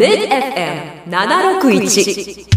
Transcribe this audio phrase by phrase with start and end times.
[0.00, 2.48] MidFM761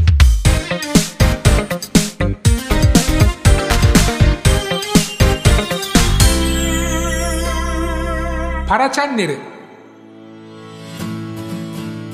[8.65, 9.39] パラチャンネル。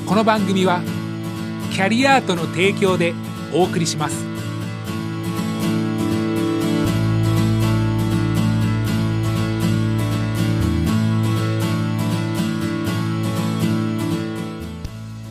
[0.04, 0.80] この番組は
[1.70, 3.14] キャリアートの提供で
[3.54, 4.29] お送りします。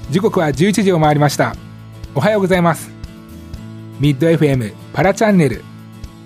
[0.09, 1.55] 時刻は11時を回りました。
[2.15, 2.89] おはようございます。
[3.99, 5.63] ミッド FM パラチャンネル。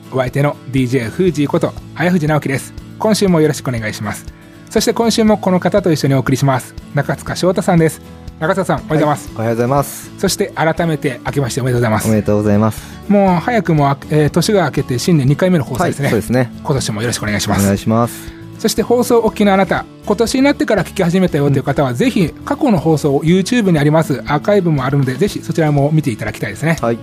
[0.09, 2.73] お相手の DJ フージーこと早藤直樹です。
[2.98, 4.26] 今週もよろしくお願いします。
[4.70, 6.73] そして今週もこの方と一緒にお送りします。
[6.96, 8.02] 中塚翔太さんです。
[8.40, 10.18] 中塚さんおはようございます、おはようございます。
[10.18, 12.08] そして改めて明けましておめでとうございます。
[12.08, 12.81] おめでとうございます。
[13.09, 16.54] もう早くも、えー年が明けて新年2回目の放送はい、ですね、そうですね。
[16.64, 17.64] 今年もよろしくお願いします。
[17.64, 18.42] お願いします。
[18.59, 26.78] そして放送お聞きのあなた今年になってから聞き始めたよという方は、ぜひ過去の放送を YouTube にありますアーカイブもあるのでぜひそちらも見ていただきたいですね。
[26.81, 27.00] はい、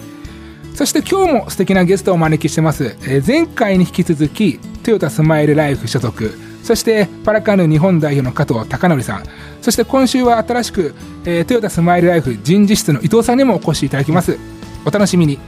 [0.74, 9.24] そして今日も素敵なゲストをお招きしてます、えー前回に引き続きトヨタスマイルライフ所属そしてパラカヌー日本代表の加藤貴則さん。
[9.60, 10.94] そして今週は新しく、
[11.24, 14.38] えートヨタスマイルライフ人事室の伊藤さんにもお越しいただきます。
[14.84, 15.38] お楽しみに。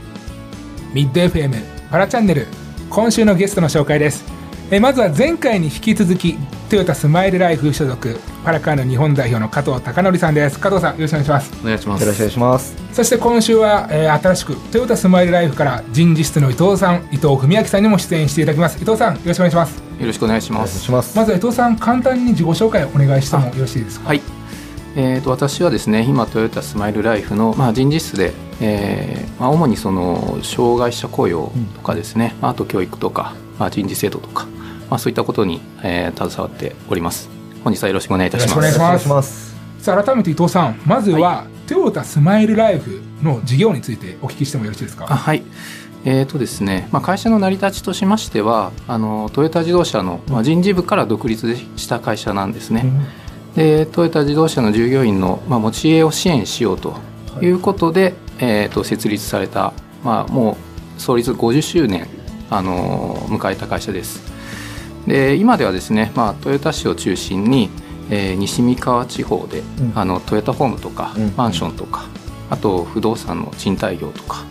[0.93, 2.45] ミッド FM パラチャンネル
[2.91, 6.35] 今週のゲストの紹介ですえーまずは前回に引き続き
[6.69, 10.59] トヨタスマイルライフ所属パラカーヌ日本代表の加藤貴則さんです。
[10.59, 11.51] 加藤さんよろしくお願いします。
[11.61, 12.01] お願いします。
[12.01, 12.75] よろしくお願いします。
[12.91, 18.77] そして今週は、えー新しくトヨタスマイルライフから人事室の伊藤さん伊藤文明さんにも出演していただきます。
[18.81, 19.83] 伊藤さんよろしくお願いします。
[19.99, 20.79] よろしくお願いします。
[20.79, 21.15] します。
[21.15, 24.07] まずは伊藤さん簡単に自己紹介をお願いしてもよろしいですか？
[24.07, 24.21] はい。
[24.95, 34.47] えー、と私はですね今トヨタスマイルライフの、まあ、人事室で、えーまあ、主にその障害者雇用とかですね、まあ、あと教育とか、まあ、人事制度とか、
[34.89, 37.29] まあ、そういったことに、えー携わっております。
[37.63, 38.55] 本日はよろしくお願いいたします。
[38.55, 39.09] よろしくお願いします。
[39.09, 39.55] ます。
[39.79, 40.79] さあ改めて伊藤さん。
[40.85, 45.05] まずは、トヨタスマイルライフの事業についてお聞きしてもよろしいですか？
[45.09, 45.43] あはい。
[46.05, 52.83] えーとですねまあ、会社の成り立ちとしましてはあのトヨタ自動車の、まあ、人事部から独立した会社なんですね、
[53.55, 56.95] でトヨタ自動車の従業員の、まあ、持ち家を支援しようと
[57.41, 57.47] い。
[57.47, 59.71] うことで、えー、と設立された、
[60.03, 60.57] まあ、も
[60.97, 62.05] う創立50周年、
[62.49, 64.21] あのー迎えた会社です
[65.07, 67.69] で今ではですね、まあ、トヨタ市を中心に、
[68.09, 69.63] えー西三河地方で、ん。
[69.95, 71.33] あのトヨタホームとか、うん。
[71.35, 72.05] マンションとか
[72.49, 74.43] あと不動産の賃貸業とか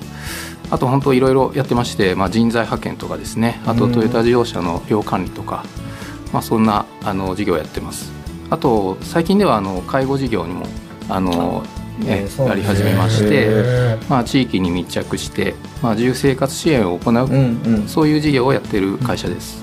[0.71, 3.93] あと本当いろいろやってまして、まあ、人材派遣とかですねあとうん。
[3.93, 5.65] トヨタ自動車の量管理とか、
[6.33, 8.13] まあ、そんなあの事業をやってます。
[8.51, 10.67] あと最近ではあの介護事業にも
[11.09, 11.63] あの、
[11.99, 17.89] ねやり始めまして、へまあ、地域に密着して、まあ、自由生活支援を行う、うんうん。
[17.89, 19.63] そういう事業をやってる会社です。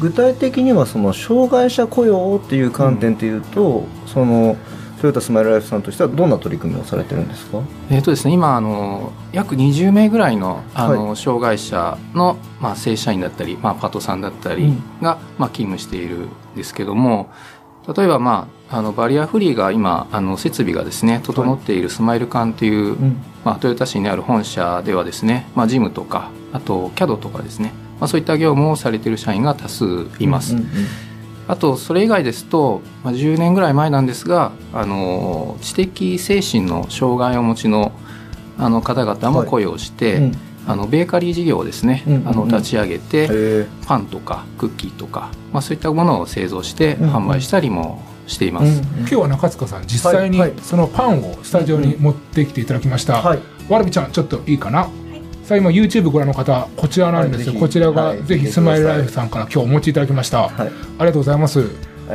[0.00, 4.56] 具体的にはその障害者雇用っていう観点でいうと、その
[5.00, 7.60] トヨタスマイルライフさんとしてはどんな取り組みをされてるんですか？
[7.88, 14.82] えーとですね、今あの約20名ぐらいのあの、は障害者の、まあ、正社員だったり、まあ、パートさんだったりうん。
[15.00, 17.30] が、まあ、勤務しているんですけども
[17.96, 23.16] 例えば、まあ、あのバリアフリーが今あの設備がですね整っているスマイル館という、うん。
[23.44, 30.54] まあ、トヨタ市にある本社ではですね、まあ、ジムとかあと CAD とかですね、まあ、そういった業務をされている社員が多数います。
[30.54, 30.68] うんうん
[31.48, 37.92] あとそれ以外ですと、まあ、10年ぐらい前なんですがあの知的精神の障害をお持ちの
[38.58, 40.32] あの方々も雇用して、うん。
[40.66, 42.28] あのベーカリー事業をですね、うんうんうん。
[42.28, 47.14] あの立ち上げて、へパンとかクッキーとか、まあ、そういったものを製造してうんうん。
[47.14, 48.66] 販売したりもしています。
[48.66, 48.98] ーうんうん。
[48.98, 50.50] 今日は中塚さん実際にはい。
[50.50, 50.60] はい。
[50.60, 53.38] そのパンをスタジオに持ってきていただきました、はい。
[53.70, 54.90] わらびちゃんちょっといいかな、
[55.48, 60.52] さあ今 YouTube ご覧の方こちらなんですよ、はいこちらが、はいぜひスマイルライフさんから今日お持ちいただきました、はい。
[60.58, 61.70] ありがとうございます。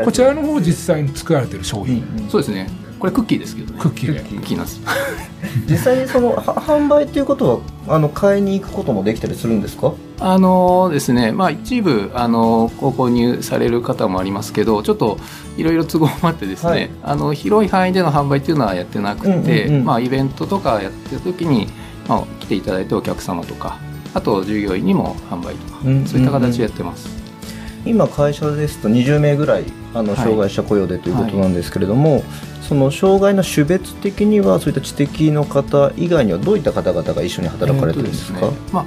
[0.05, 2.29] こちらの方実際に作られてる商うん品、うん。
[2.29, 2.69] そうですね。
[2.99, 3.79] これクッキーですけどね。
[3.81, 4.19] クッキーで。
[4.19, 4.81] クッキーなんです
[5.67, 9.94] 実際にそのは販売っていうことはあの買いに行くこともできたりするんですか？
[10.19, 15.17] あのですね、まあ、一部あのご購入される方もありますけどちょっと
[15.57, 16.89] いろいろ都合もあってですね、はい。
[17.01, 19.86] あの広い範囲での販売っていうのはやってなくて、うんうんうん。
[19.86, 21.68] まあ、イベントとかやってる時に、
[22.07, 23.79] まあ、来ていただいたお客様とか
[24.13, 27.09] あと従業員にも販売とか、うんそういった形でやってます。
[27.85, 30.17] 今会社ですと20名ぐらいあのはい。
[30.17, 32.23] 障害者雇用でということなんですけれども、
[32.61, 38.57] その障害の種別的にはそういった知的の方以外にはどういった方々が一緒に働かれてるんですか、えーとね。
[38.71, 38.85] まあ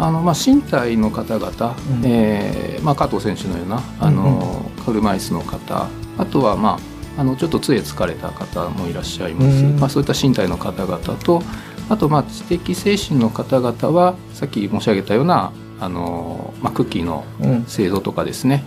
[0.00, 2.02] あのまあ、身体の方々、うん。
[2.04, 6.78] えーまあ、加藤選手のようなあの、車椅子の方あとは、ま
[7.16, 9.80] あ、あのちょっと杖つかれた方もいらっしゃいます、うん。
[9.80, 11.42] まあ、そういった身体の方々と
[11.88, 17.64] あとまあ知的精神の方々はさっき申し上げたようなあの、まあ、クッキーのうん。
[17.66, 18.64] 製造とかですね、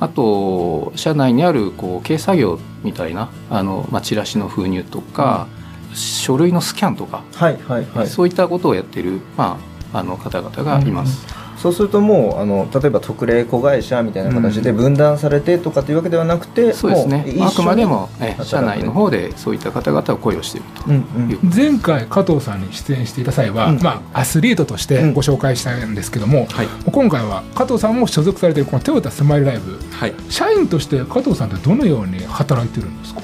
[0.00, 5.48] あと社内にあるこう軽作業みたいなあの、まあ、チラシの封入とか、
[5.94, 8.06] 書類のスキャンとか、はいはいはい。
[8.06, 9.58] そういったことをやってる、ま
[9.92, 11.26] あ、あの方々がいます。
[11.66, 17.24] そうするともうあの例えば特例子会社みたいな形で分断されてとかっていうわけではなくて、そうですね。
[17.40, 21.04] あくまでもえ働く社内の方でそういった方々を雇用しているとうん。
[21.16, 23.82] うんいう前回加藤さんに出演していた際は、うん。
[23.82, 26.68] まあ、アスリートとしてご紹介したんですけども、はい。
[26.92, 29.76] 今回は加藤さんも所属されているこのトヨタスマイルライブ。
[29.90, 30.14] はい。
[30.28, 33.20] 社員として加藤さんってどのように働いてるんですか？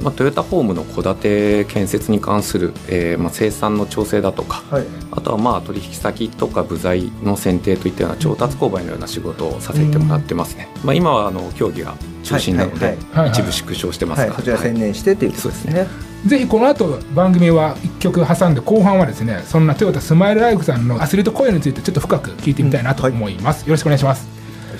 [0.00, 4.84] まあ、トヨタホームの戸建て建設に関する、えーまあ、生産の調整だとかはい。
[5.10, 13.30] あとはまあ取引先とか部材の選定といったような調達購買のような仕事をさせてもらってますね、まあ、今はあの競技が中心なのではいはいはい。
[13.30, 15.86] 一部縮小してますが、はい、そちら専念してっていうことですね。
[16.26, 24.35] ぜひこの後番組は1曲挟んで後半はですねそんなトヨタスマイルライフさんのアスリート声についてちょっと深く聞いてみたいなと思います、よろしくお願いします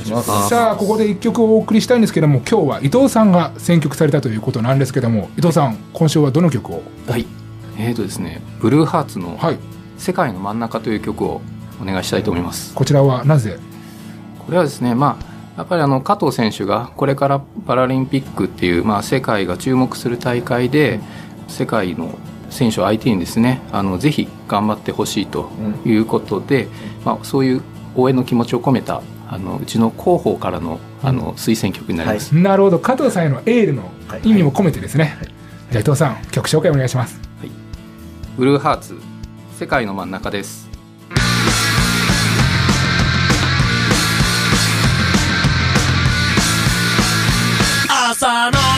[0.07, 0.49] します。
[0.49, 6.83] さあここで1曲をお送りしたいんですけども今日は伊藤さんが選曲されたということなんですけども伊藤さん今週はどの曲を？
[7.09, 7.27] はい。
[7.79, 9.59] えーとですねブルーハーツのはい
[9.99, 11.43] 「世界の真ん中」という曲を
[11.83, 12.75] お願いしたいと思います。
[12.75, 13.59] こちらはなぜ？
[14.47, 21.01] これはですねまあやっぱりあの加藤選手がこれからパラリンピックっていう、まあ、世界が注目する大会で
[21.49, 22.19] 世界の
[22.51, 25.51] 選手を相手にですねあのぜひ頑張ってほしいと
[25.87, 26.69] いうことで、
[27.07, 27.63] まあ、そういう
[27.95, 32.79] 応援の気持ちを込めたあのうちの広報からのあの推薦曲になります、なるほど。
[32.79, 33.91] 加藤さんへのエールの
[34.23, 35.17] 意味も込めてですね、
[35.71, 37.21] じゃあ伊藤さん曲紹介お願いします。
[38.37, 38.95] ブルーハーツ
[39.59, 40.69] 世界の真ん中です。
[47.89, 48.76] 朝の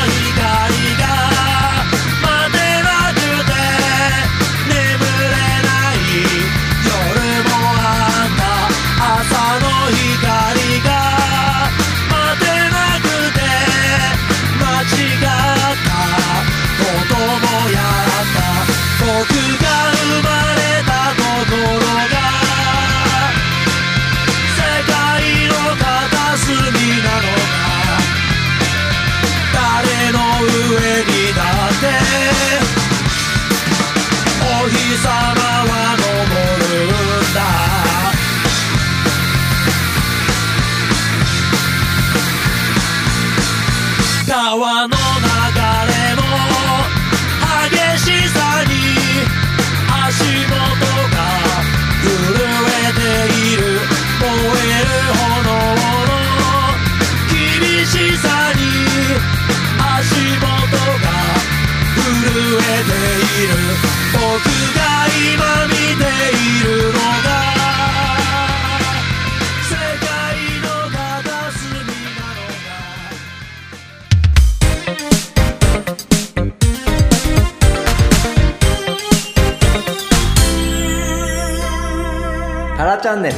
[82.98, 83.34] ラチャンネル。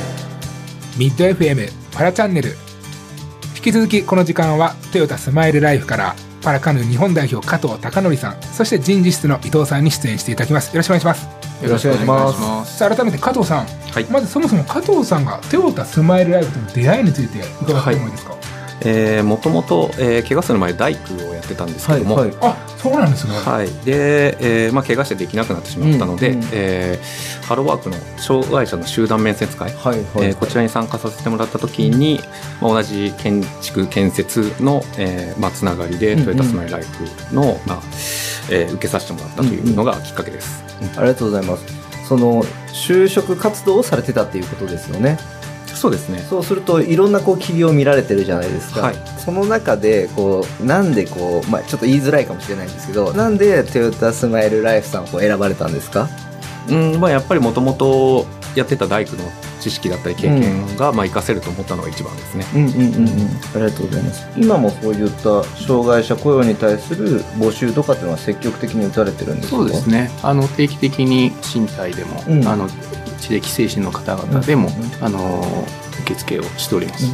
[0.96, 2.56] ミッド FM パラチャンネル。
[3.56, 10.68] 引き続きこの時間はトヨタスマイルライフからパラカヌー日本代表加藤貴則さんそして人事室の伊藤さんに出演していただきます。
[10.68, 11.26] よろしくお願いします。
[11.62, 12.78] よろしくお願いします。
[12.78, 14.04] さあ改めて加藤さん、はい。
[14.04, 18.34] まずそもそも加藤さんがトヨタスマイルライフとの出会いについて伺ってもいいですか、
[18.82, 30.28] えーもともと、えー怪我する前大工をやってたんですけども、はいあそうなんですね、はい、で、えーまあ、怪我してできなくなってしまったので、うんうんえーハローワークの障害者の集団面接会、はいはい。
[30.28, 32.20] えーこちらに参加させてもらった時に、
[32.60, 36.24] まあ、同じ建築建設の、えーまあ、つながりで、うんうん。
[36.26, 37.82] トヨタスマイルライフの、まあ
[38.50, 40.62] えー受けさせてもらったというのがきっかけです。
[40.96, 41.64] ありがとうございます。
[42.06, 45.16] その就職活動をされてたっていうことですよね
[45.74, 46.24] そうですね。
[46.28, 48.96] そうするといろんなこう企業を見られてるじゃないですか、はい。
[49.18, 56.08] その中でこうなんでこう、まあ、ちょっと言いづらいかもしれないんですけどなんでトヨタスマイルライフさんを選ばれたんですか？
[56.68, 59.24] うんまあ、やっぱりもともとやってた大工の
[59.60, 62.46] 知識だったり経験が、まあ、活かせると思ったのが一番ですね。
[62.54, 63.06] うんうんうんうん。
[63.06, 64.26] ありがとうございます。
[64.36, 69.56] 今もそういった障害者雇用に対する募集とかっていうのは積極的に打たれてるんですか？
[69.56, 70.10] そうですね。
[70.22, 72.48] あの定期的に身体でも、うん。
[72.48, 72.68] あの
[73.20, 75.04] 知的精神の方々でも、うん。
[75.04, 75.44] あの
[76.02, 77.06] 受付をしております、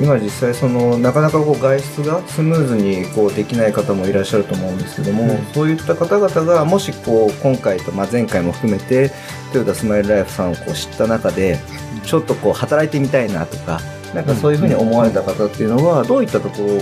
[0.00, 5.46] 今実際そのなかなかこう外出がスムーズにこうできない方もいらっしゃると思うんですけども、うん。
[5.54, 9.10] そういった方々がもしこう今回と、まあ、前回も含めて
[9.52, 11.58] トヨタスマイルライフさんをこう知った中で
[12.04, 13.80] ちょっとこう働いてみたいなとか
[14.14, 16.76] なんかそういうふうに思われた方っていうのはどういったところをこ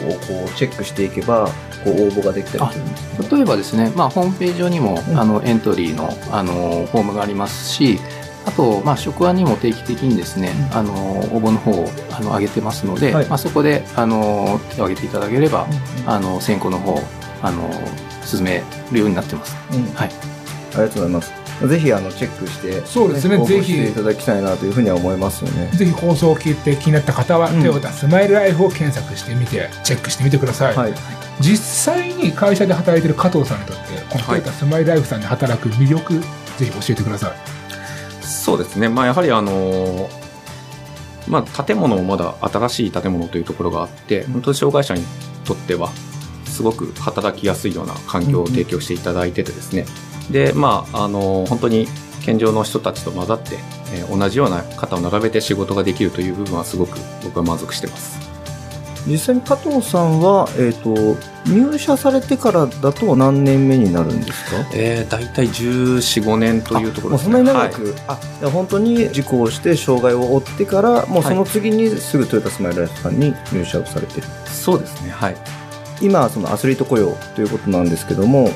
[0.47, 1.47] うチェックしていけば
[1.85, 3.37] こう応募ができたりするんですか？
[3.37, 5.19] 例えばですね、まあ、ホームページ上にも、うん。
[5.19, 7.99] あのエントリーのあのフォームがありますし
[8.47, 13.27] あと、まあ、職案にも定期的にですね、あの応募の方をあの上げてますので、はい。
[13.27, 15.67] まあ、そこであの手を挙げていただければ、
[16.07, 17.01] あの選考の方
[17.41, 17.71] あの
[18.23, 18.63] 進め
[18.93, 19.57] るようになってます。
[19.73, 19.85] うん。
[19.95, 20.11] はい。
[20.11, 21.44] ありがとうございます。
[21.63, 25.71] ぜひあのチェックして、そうですねぜひしていただきたいなというふうには思いますよね。
[25.77, 30.95] ぜひ放送を聞いて気になった方は、うんトヨタスマイルライフを検索してみてチェックしてみてください、はい。
[31.41, 31.57] 実
[31.95, 37.33] 際に会社で働いてる加藤さんにとってこのトヨタスマイルライフさんで働く魅力、ぜひ教えてください。
[38.27, 40.09] そうですね、まあ、やはりあの
[41.27, 45.03] まあ、建物もまだ新しい建物というところがあって、本当に障害者に
[45.45, 45.91] とっては、
[46.45, 49.87] すごく働きやすいような環境を提供していただいててですね、
[50.31, 51.87] で、まあ、あの、本当に
[52.25, 53.57] 健常の人たちと混ざって、
[53.95, 58.19] えー同じような肩を並べて仕事ができるという部分はすごく僕は満足してます。
[59.07, 61.17] 実際に加藤さんは、えっ、と、
[61.47, 64.57] 入社されてからだと何年目になるんですか？
[64.73, 67.35] えー、大体14、5年というところですね。
[67.35, 75.37] はいなに長く、あじゃあ本当に事故をして障害を負ってからもうその次にすぐトヨタスマイルライフさんに入社をされてるそうですね、はい。
[76.01, 78.51] 今はそのアスリート雇用ということなんですけども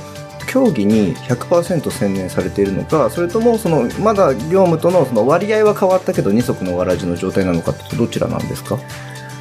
[0.49, 8.79] 競技に100%専念されているのかそれともそのまだ業務とのその割合は変わったけど二足のわらじの状態なのかってどちらなんですか？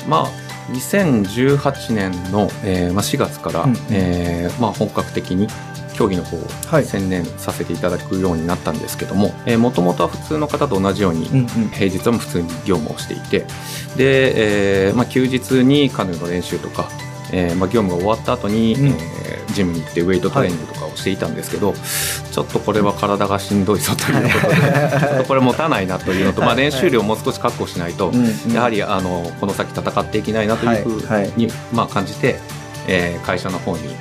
[0.07, 0.27] まあ、
[0.71, 3.75] 2018年の、えーまあ、4月から、うん。
[3.89, 5.47] えーまあ、本格的に
[5.95, 6.85] 競技の方をはい。
[6.85, 11.47] 専念させていただくようになったんですけどももともとは普通の方と同じように、うんうん。
[11.69, 13.39] 平日は普通に業務をしていて
[13.95, 16.89] で、えーまあ、休日にカヌーの練習とか、
[17.31, 18.87] えーまあ、業務が終わった後に、うん。
[18.87, 21.73] えージムに行ってウェイトトレーニングとかをしていたんですけど、
[22.31, 24.55] ちょっとこれは体がしんどいぞということで、
[24.99, 31.21] ちょっとこれ持たないなというのと、まあ、練習量をもう少し確保しないと、うんやはりあのこの先戦っていけないなというふうはい。
[31.21, 31.33] はい。
[31.37, 32.39] に、まあ、感じて、
[32.87, 33.95] えー会社の方に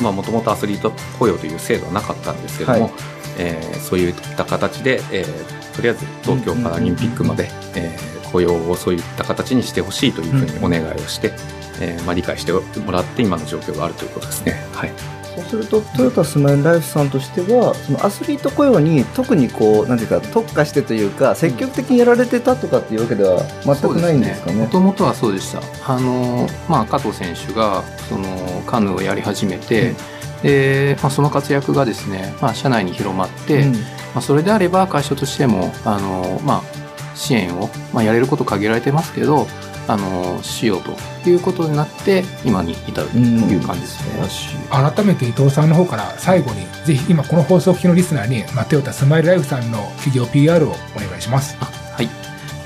[0.00, 2.92] もともとアスリート雇用という制度はなかったんですけども、はい。
[3.38, 11.32] えーそういった形で、えーとりあえず東京パラリンピックまで、えー雇用をそういった形にしてほしいというふうにお願いをして、
[11.80, 14.54] えーまあ、理解してもらって今の状況があるということですね。
[14.72, 14.92] はい。
[15.36, 24.54] そうするとトヨタスマイルライフさんとしてはそのアスリート雇用に特にこうなんていうか特化してというか積極的にやられてたとかっていうわけでは全くないんですかね？
[24.54, 25.60] もともとはそうでした。
[25.86, 29.94] あのまあ加藤選手がそのカヌーをやり始めて、
[30.42, 33.72] でまあその活躍がですね、まあ社内に広まって、うん。
[33.72, 33.80] ま
[34.16, 39.46] あそれであれば会社としてもあのまあ支援をまあやれること限られてますけど、
[39.88, 44.66] あのしようということになって今に至るという感じですね。
[44.70, 52.08] 改めて伊藤さんの方から最後にぜひ今この放送機のリスナーに、まあ、トヨタスマイルライフさんの企業 PR をお願いしますはい。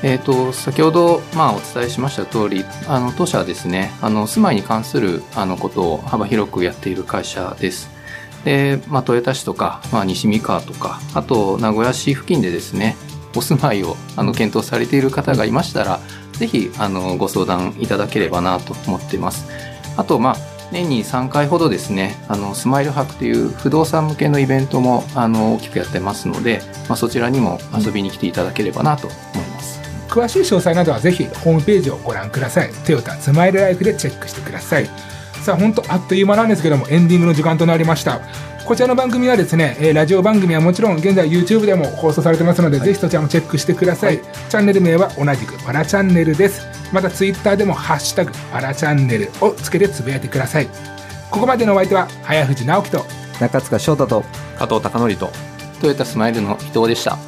[0.02, 7.90] えー、と先ほど、まあ、お伝えしました通りあの当社はですねあの住まいに関するあのことを幅広くやっている会社です。
[8.44, 12.96] で、まあ、豊田市とか、まあ、西三河とかあと名古屋市付近でですね
[13.36, 16.00] お住まいをあの検討されている方がいましたら
[16.40, 19.46] ぜひあのご相談いただければなと思っています。
[19.98, 20.36] あと、まあ
[20.72, 29.80] 年に3回ほどですねあのスマイル博という不動産向けのイベントもあの大きくやってますので、まあ、そちらにも遊びに来ていただければなと思います。
[30.08, 34.88] 詳しい詳細などはぜひホームページをご覧くださいトヨタスマイルライフでチェックしてください
[35.42, 38.20] さあ本当あっという間なんですけどもエンディングの時間となりました。
[38.66, 46.66] こちらの番組はですね、えーラジオ番組はもちろん現在 YouTube でも放送されてますので、ぜひそちらもチェックしてください、チャンネル名は同じくパラチャンネルです。
[46.92, 50.68] また Twitter でも「ハッシュタグパラチャンネル」をつけてつぶやいてください。
[51.30, 53.04] ここまでのお相手は早藤直樹と
[53.40, 54.24] 中塚翔太と
[54.58, 55.32] 加藤貴則と
[55.80, 57.18] トヨタスマイルの伊藤でした。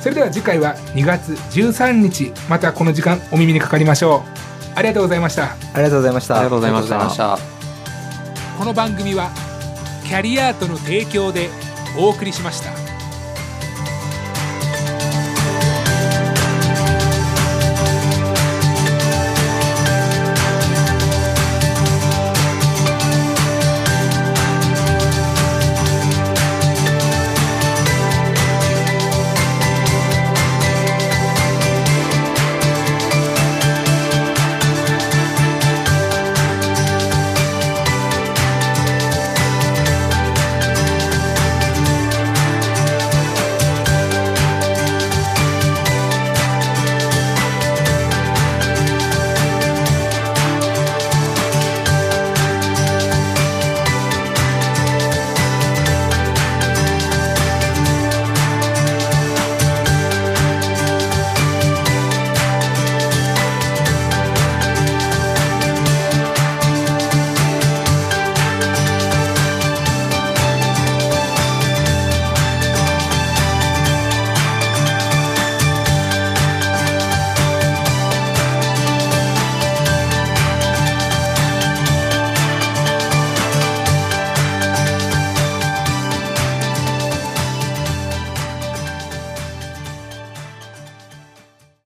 [0.00, 7.38] それでは次回は2月13日またこの時間お耳にかかりましょうありがとうございましたありがとうございましたありがとうございました。
[8.58, 9.30] この番組は
[10.04, 11.48] キャリアートの提供で
[11.98, 12.91] お送りしました。